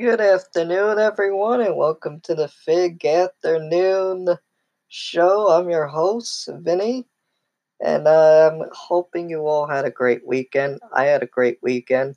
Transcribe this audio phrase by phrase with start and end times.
[0.00, 4.38] Good afternoon, everyone, and welcome to the Fig Afternoon
[4.88, 5.48] Show.
[5.48, 7.04] I'm your host, Vinny,
[7.80, 10.80] and I'm hoping you all had a great weekend.
[10.92, 12.16] I had a great weekend.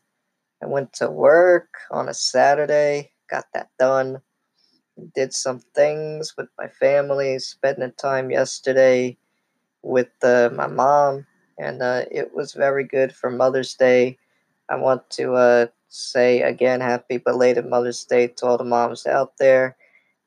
[0.63, 4.21] I went to work on a Saturday, got that done,
[5.15, 9.17] did some things with my family, spending time yesterday
[9.83, 11.27] with uh, my mom,
[11.59, 14.17] and uh, it was very good for Mother's Day.
[14.69, 19.37] I want to uh, say again, happy belated Mother's Day to all the moms out
[19.37, 19.75] there,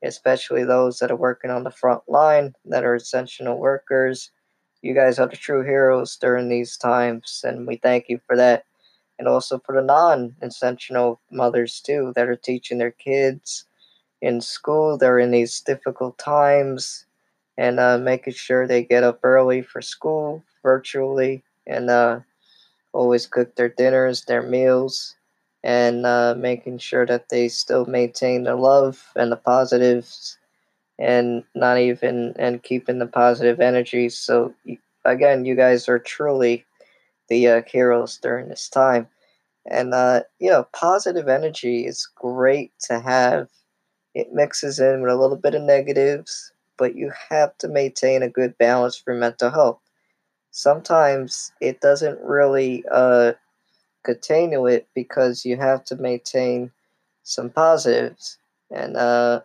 [0.04, 4.30] especially those that are working on the front line, that are essential workers.
[4.82, 8.64] You guys are the true heroes during these times, and we thank you for that.
[9.18, 13.64] And also for the non essential mothers, too, that are teaching their kids
[14.20, 14.98] in school.
[15.02, 17.06] In these difficult times
[17.56, 22.20] and uh, making sure they get up early for school virtually and uh,
[22.92, 25.14] always cook their dinners, their meals,
[25.64, 30.38] and uh, making sure that they still maintain the love and the positives
[30.98, 34.08] and not even and keeping the positive energy.
[34.08, 34.54] So
[35.04, 36.64] again, you guys are truly
[37.28, 39.08] the uh, heroes during this time.
[39.70, 43.48] And uh, you know, positive energy is great to have.
[44.14, 48.30] It mixes in with a little bit of negatives, but you have to maintain a
[48.30, 49.80] good balance for mental health
[50.50, 53.32] sometimes it doesn't really uh,
[54.04, 56.70] continue it because you have to maintain
[57.22, 58.38] some positives.
[58.70, 59.40] And uh,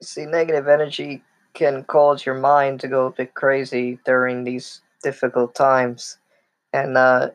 [0.00, 1.22] see negative energy
[1.54, 6.18] can cause your mind to go a bit crazy during these difficult times.
[6.72, 7.30] And uh,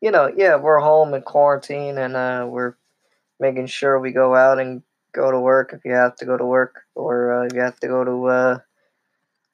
[0.00, 2.74] you know yeah we're home in quarantine and uh, we're
[3.38, 4.82] making sure we go out and
[5.12, 7.88] go to work if you have to go to work, or uh, you have to
[7.88, 8.58] go to uh,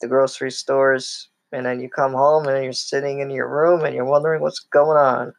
[0.00, 3.94] the grocery stores, and then you come home and you're sitting in your room and
[3.94, 5.32] you're wondering what's going on.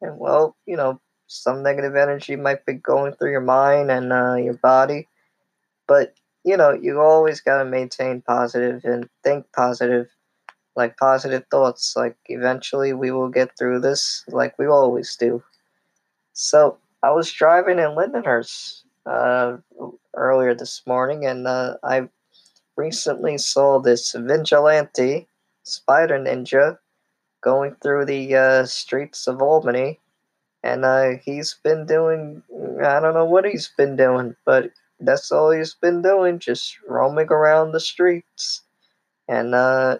[0.00, 4.34] And well, you know, some negative energy might be going through your mind and uh,
[4.34, 5.08] your body,
[5.86, 6.14] but
[6.44, 10.08] you know, you always got to maintain positive and think positive,
[10.76, 11.94] like positive thoughts.
[11.96, 15.42] Like eventually we will get through this, like we always do.
[16.32, 19.56] So I was driving in Lindenhurst uh,
[20.14, 22.08] earlier this morning, and uh, I
[22.76, 25.26] recently saw this vigilante
[25.68, 26.78] spider ninja
[27.42, 30.00] going through the uh, streets of Albany,
[30.62, 32.42] and uh, he's been doing
[32.84, 34.70] I don't know what he's been doing, but
[35.00, 38.62] that's all he's been doing, just roaming around the streets
[39.28, 39.98] and uh,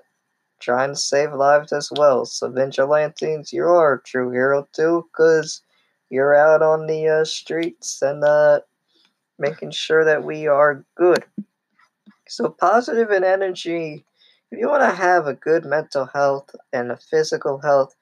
[0.61, 2.25] trying to save lives as well.
[2.25, 5.63] So vigilantes, you are a true hero too, cause
[6.11, 8.61] you're out on the uh, streets and uh,
[9.39, 11.25] making sure that we are good.
[12.29, 14.05] So, positive and energy,
[14.51, 17.95] if you want to have a good mental health and a physical health,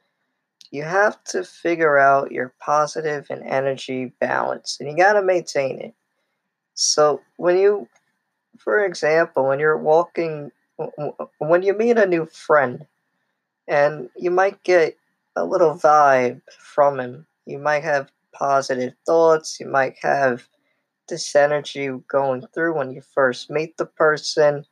[0.71, 5.81] you have to figure out your positive and energy balance and you got to maintain
[5.81, 5.95] it.
[6.75, 7.89] So, when you,
[8.59, 10.53] for example, when you're walking,
[11.39, 12.87] when you meet a new friend
[13.67, 14.97] and you might get
[15.37, 20.49] a little vibe from him, you might have positive thoughts, you might have
[21.09, 24.67] this energy going through when you first meet the person.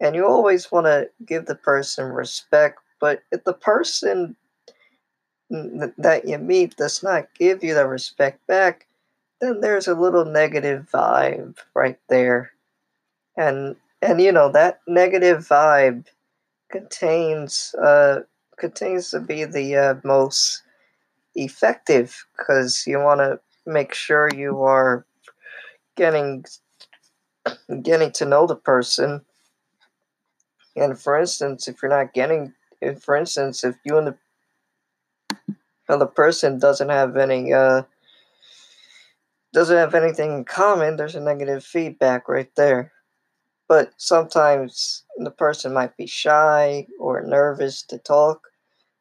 [0.00, 2.80] And you always want to give the person respect.
[3.00, 4.36] But if the person
[5.50, 8.86] that you meet does not give you the respect back,
[9.40, 12.50] then there's a little negative vibe right there.
[13.36, 16.06] And and you know that negative vibe
[16.70, 18.20] contains uh
[18.58, 20.62] contains to be the uh, most
[21.34, 25.06] effective because you want to make sure you are
[25.96, 26.44] getting
[27.82, 29.22] getting to know the person.
[30.76, 34.16] And for instance, if you're not getting, if, for instance, if you and the
[35.88, 37.82] other person doesn't have any, uh,
[39.52, 42.92] doesn't have anything in common, there's a negative feedback right there.
[43.68, 48.48] But sometimes the person might be shy or nervous to talk.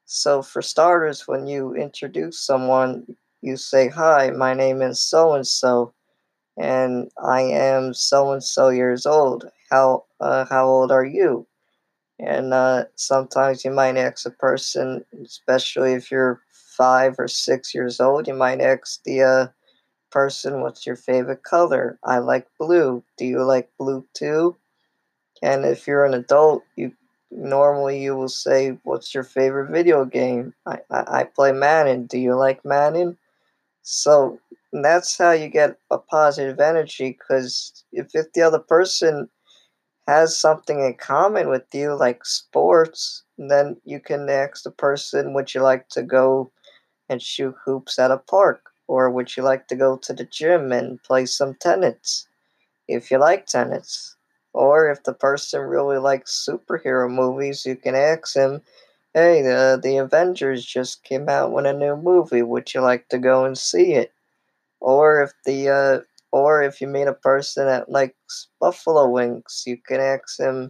[0.05, 5.45] So, for starters, when you introduce someone, you say, Hi, my name is so and
[5.45, 5.93] so
[6.57, 9.49] and I am so and so years old.
[9.69, 11.47] How uh, how old are you?
[12.19, 17.99] And uh, sometimes you might ask a person, especially if you're five or six years
[17.99, 19.47] old, you might ask the uh,
[20.11, 23.03] person, "What's your favorite color?" I like blue.
[23.17, 24.57] Do you like blue too?
[25.41, 26.93] And if you're an adult, you
[27.31, 32.07] normally you will say, "What's your favorite video game?" I I, I play Madden.
[32.07, 33.17] Do you like Madden?
[33.83, 34.39] So
[34.73, 39.29] that's how you get a positive energy because if, if the other person
[40.07, 45.53] has something in common with you, like sports, then you can ask the person, would
[45.53, 46.51] you like to go
[47.09, 48.71] and shoot hoops at a park?
[48.87, 52.27] Or would you like to go to the gym and play some tennis?
[52.87, 54.15] If you like tennis.
[54.53, 58.63] Or if the person really likes superhero movies, you can ask him,
[59.13, 62.41] hey, the, the Avengers just came out with a new movie.
[62.41, 64.13] Would you like to go and see it?
[64.79, 66.01] Or if the uh,
[66.35, 70.69] or if you meet a person that likes buffalo wings, you can ask him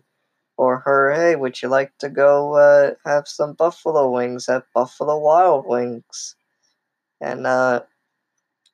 [0.57, 5.17] or her, hey, would you like to go uh, have some buffalo wings at Buffalo
[5.17, 6.35] Wild Wings?
[7.19, 7.81] And uh,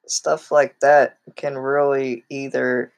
[0.06, 2.92] stuff like that can really either,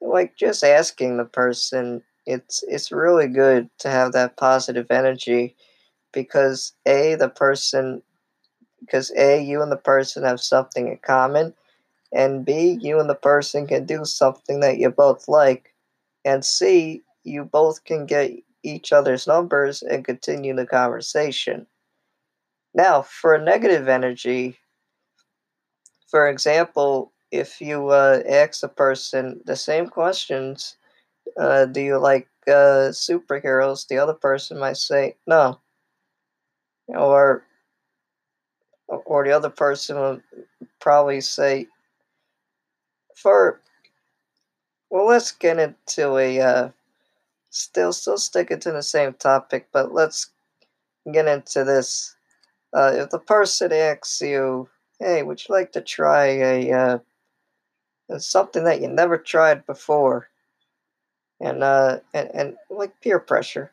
[0.00, 5.54] like just asking the person, it's it's really good to have that positive energy
[6.14, 8.00] because a the person
[8.80, 11.52] because a you and the person have something in common
[12.14, 15.74] and b you and the person can do something that you both like.
[16.24, 18.32] And c you both can get
[18.62, 21.66] each other's numbers and continue the conversation.
[22.74, 24.58] Now for negative energy
[26.08, 30.76] for example if you uh, ask a person the same questions
[31.38, 33.88] uh, do you like uh, superheroes?
[33.88, 35.60] The other person might say no.
[36.88, 37.44] Or
[38.88, 40.20] or the other person will
[40.80, 41.68] probably say
[43.14, 43.60] for
[44.90, 46.68] well let's get into a uh,
[47.50, 50.30] still still sticking to the same topic but let's
[51.12, 52.16] get into this.
[52.72, 54.68] Uh, if the person asks you
[54.98, 56.98] hey would you like to try a uh,
[58.18, 60.28] something that you never tried before?
[61.40, 63.70] And uh and, and like peer pressure.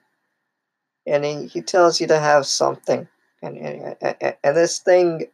[1.08, 3.08] And he, he tells you to have something.
[3.42, 5.26] And, and, and this thing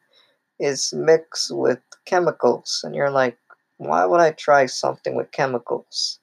[0.59, 2.81] is mixed with chemicals.
[2.83, 3.37] And you're like
[3.77, 6.19] why would i try something with chemicals?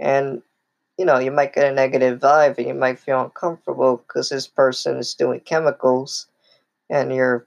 [0.00, 0.42] And
[0.98, 4.46] you know you might get a negative vibe and you might feel uncomfortable because this
[4.46, 6.28] person is doing chemicals
[6.90, 7.46] and you're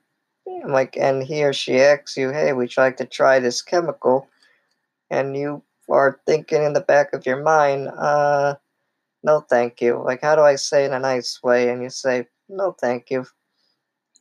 [0.68, 4.28] like and he or she asks you hey would you like to try this chemical?
[5.12, 8.56] And you are thinking in the back of your mind uh
[9.24, 10.02] no thank you.
[10.04, 11.69] Like how do i say in a nice way?
[11.69, 13.26] And you say no thank you.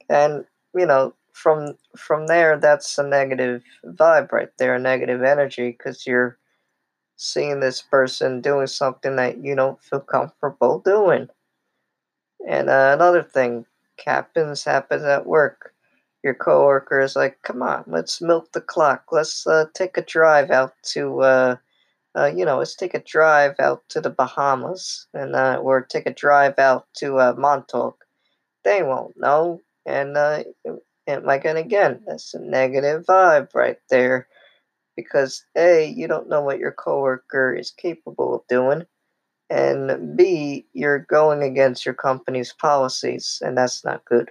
[0.09, 0.45] And
[0.75, 6.07] you know from from there that's a negative vibe right there a negative energy because
[6.07, 6.39] you're
[7.17, 11.29] seeing this person doing something that you don't feel comfortable doing.
[12.49, 13.67] And uh, another thing
[14.05, 15.73] happens happens at work.
[16.25, 19.05] Your coworker is like come on let's milk the clock.
[19.13, 21.57] Let's uh, take a drive out to uh,
[22.17, 26.07] uh, you know, let's take a drive out to the Bahamas and uh, or take
[26.07, 28.05] a drive out to uh, Montauk.
[28.65, 30.17] They won't know, and
[31.07, 34.29] and like and again, that's a negative vibe right there,
[34.97, 38.87] because a you don't know what your coworker is capable of doing,
[39.51, 44.31] and b you're going against your company's policies, and that's not good.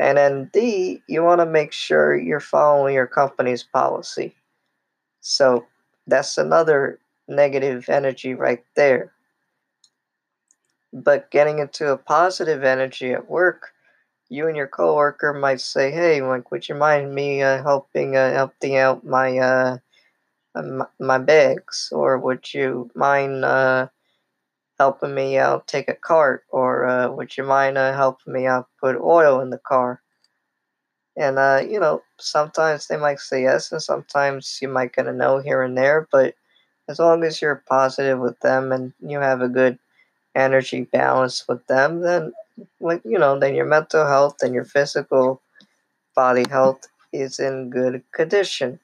[0.00, 4.34] And then D, you want to make sure you're following your company's policy.
[5.20, 5.66] So
[6.06, 6.98] that's another
[7.28, 9.12] negative energy right there.
[10.92, 13.72] But getting into a positive energy at work,
[14.30, 18.32] you and your coworker might say, "Hey, like, would you mind me uh, helping uh,
[18.32, 19.78] helping out my uh,
[21.00, 23.88] my, bags, or would you mind uh,
[24.78, 28.68] helping me out take a cart, or uh, would you mind uh, helping me out
[28.80, 30.02] put oil in the car?"
[31.16, 35.12] And uh, you know, sometimes they might say yes, and sometimes you might get a
[35.12, 36.08] no here and there.
[36.10, 36.34] But
[36.88, 39.78] as long as you're positive with them and you have a good
[40.34, 42.32] energy balance with them, then
[42.80, 45.40] like you know, then your mental health and your physical
[46.14, 48.78] body health is in good condition.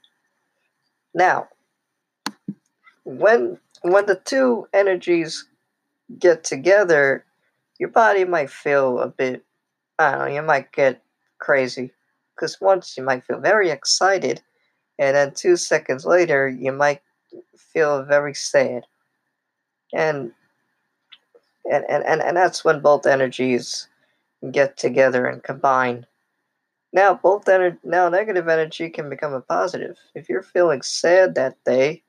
[1.15, 1.49] Now,
[3.05, 5.47] when when the two energies
[6.19, 7.25] get together,
[7.79, 9.45] your body might feel a bit
[9.99, 11.03] I don't know, you might get
[11.39, 11.93] crazy
[12.35, 14.43] because once you might feel very excited,
[14.99, 17.01] and then two seconds later you might
[17.57, 18.85] feel very sad.
[19.95, 20.33] And
[21.71, 23.89] and, and, and, and that's when both energies
[24.53, 26.07] get together and combine.
[26.93, 29.99] Now both ener- now negative energy can become a positive.
[30.15, 32.03] If you're feeling sad that day,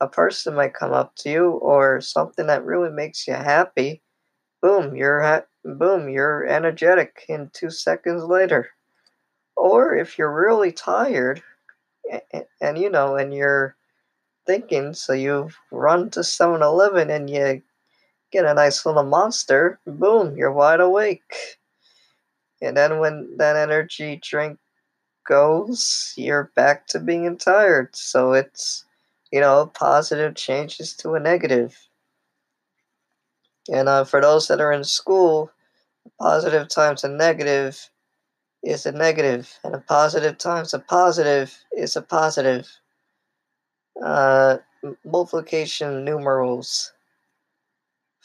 [0.00, 4.02] a person might come up to you or something that really makes you happy.
[4.62, 8.70] Boom, you're ha- boom, you're energetic in 2 seconds later.
[9.56, 11.42] Or if you're really tired
[12.32, 13.76] and, and you know, and you're
[14.46, 17.62] thinking, so you've run to 7 Eleven and you
[18.30, 21.58] get a nice little monster, boom, you're wide awake.
[22.60, 24.58] And then when that energy drink
[25.26, 27.94] goes, you're back to being tired.
[27.94, 28.84] So it's,
[29.30, 31.76] you know, positive changes to a negative.
[33.70, 35.50] And uh, for those that are in school,
[36.20, 37.90] positive times a negative
[38.62, 42.68] is a negative, and a positive times a positive is a positive.
[44.02, 44.58] Uh,
[45.04, 46.92] multiplication numerals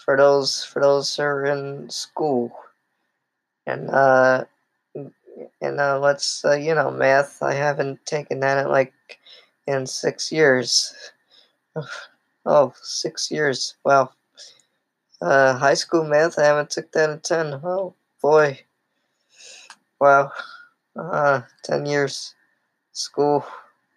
[0.03, 2.51] for those for those who are in school,
[3.65, 4.45] and uh,
[5.61, 7.41] and uh, let's uh, you know math.
[7.41, 8.93] I haven't taken that in like
[9.67, 10.93] in six years.
[12.45, 13.75] Oh, six years.
[13.85, 14.11] Wow.
[15.19, 16.37] Uh, high school math.
[16.37, 17.59] I haven't took that in ten.
[17.63, 18.59] Oh boy.
[19.99, 20.31] Wow.
[20.95, 22.35] Uh, ten years.
[22.93, 23.45] School.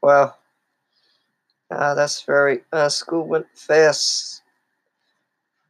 [0.02, 0.34] Wow.
[1.70, 2.62] Uh, that's very.
[2.72, 4.42] Uh, school went fast.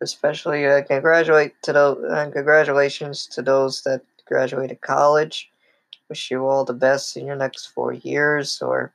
[0.00, 2.04] Especially, uh, congratulate to those.
[2.04, 5.50] Uh, congratulations to those that graduated college.
[6.08, 8.92] Wish you all the best in your next four years, or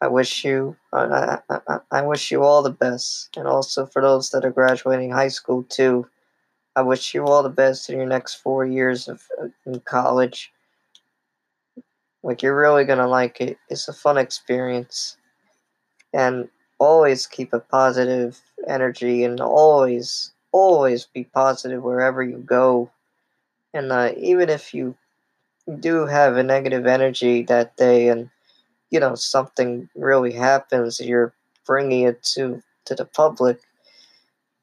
[0.00, 4.30] I wish you, I, I, I wish you all the best, and also for those
[4.30, 6.06] that are graduating high school too.
[6.76, 9.22] I wish you all the best in your next four years of
[9.64, 10.52] in college.
[12.22, 13.56] Like you're really gonna like it.
[13.70, 15.16] It's a fun experience,
[16.12, 22.90] and always keep a positive energy, and always, always be positive wherever you go.
[23.74, 24.96] And uh, even if you
[25.80, 28.30] do have a negative energy that day, and
[28.94, 31.34] you know something really happens you're
[31.66, 33.58] bringing it to to the public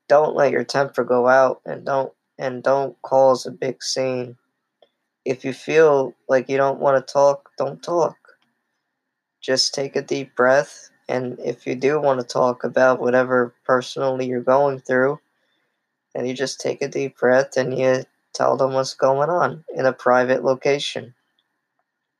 [0.07, 4.37] don't let your temper go out and don't and don't cause a big scene
[5.25, 8.17] if you feel like you don't want to talk don't talk
[9.41, 14.27] just take a deep breath and if you do want to talk about whatever personally
[14.27, 15.19] you're going through
[16.13, 18.03] then you just take a deep breath and you
[18.33, 21.13] tell them what's going on in a private location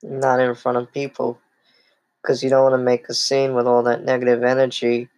[0.04, 1.40] not in front of people
[2.22, 5.10] because you don't want to make a scene with all that negative energy.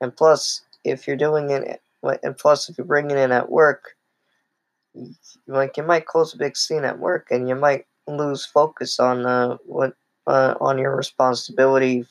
[0.00, 1.80] And plus, if you're doing it,
[2.22, 3.96] and plus, if you're bringing it at work,
[5.46, 9.26] like you might cause a big scene at work, and you might lose focus on
[9.26, 9.94] uh, what
[10.26, 12.04] uh, on your responsibility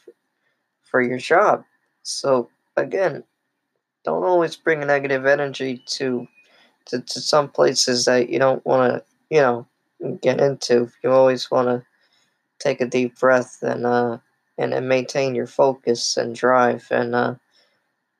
[0.86, 1.64] for your job.
[2.04, 3.24] So again,
[4.04, 6.28] don't always bring negative energy to
[6.88, 9.68] to, to some places that you don't want to, you know,
[10.22, 10.92] get into.
[11.04, 11.84] You always want to
[12.60, 14.20] take a deep breath and uh,
[14.58, 17.36] and, and maintain your focus and drive and uh,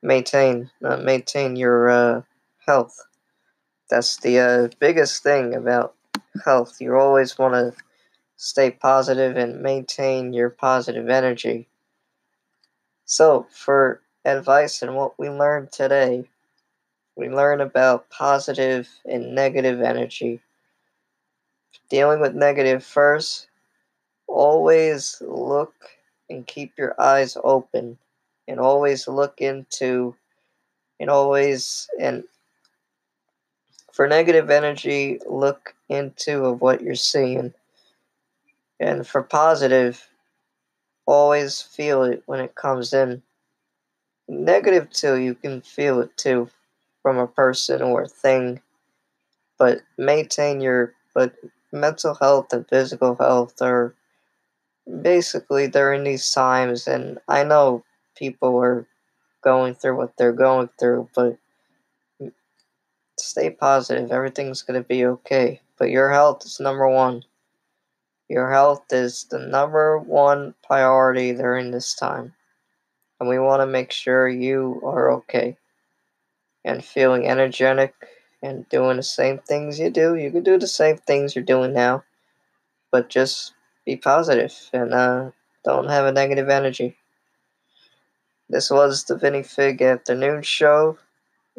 [0.02, 2.22] maintain uh, maintain your uh,
[2.66, 2.98] health.
[3.88, 5.94] That's the uh, biggest thing about
[6.44, 6.80] health.
[6.80, 7.72] You always want to
[8.36, 11.68] stay positive and maintain your positive energy.
[13.08, 16.28] So, for advice and what we learned today,
[17.14, 20.40] we learned about positive and negative energy.
[21.88, 23.46] Dealing with negative first,
[24.26, 25.72] always look
[26.28, 27.96] and keep your eyes open
[28.48, 30.16] and always look into
[30.98, 32.24] and always and
[33.92, 37.54] for negative energy look into of what you're seeing
[38.80, 40.08] and for positive
[41.06, 43.22] always feel it when it comes in
[44.28, 46.48] negative too you can feel it too
[47.02, 48.60] from a person or a thing
[49.58, 51.34] but maintain your but
[51.72, 53.94] mental health and physical health are
[55.02, 57.84] basically during these times, and I know
[58.16, 58.86] people are
[59.42, 61.38] going through what they're going through, but
[63.18, 64.10] stay positive.
[64.10, 65.60] Everything's going to be okay.
[65.78, 67.22] But your health is number one.
[68.28, 72.34] Your health is the number one priority during this time.
[73.20, 75.56] And we want to make sure you are okay
[76.64, 77.94] and feeling energetic
[78.42, 80.16] and doing the same things you do.
[80.16, 82.04] You can do the same things you're doing now,
[82.90, 83.54] but just
[83.84, 85.30] be positive and uh,
[85.64, 86.96] don't have a negative energy.
[88.48, 90.98] This was the Vinny Fig afternoon show,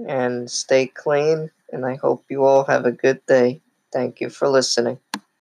[0.08, 1.52] and stay clean.
[1.72, 3.62] And I hope you all have a good day.
[3.92, 5.00] Thank you for listening.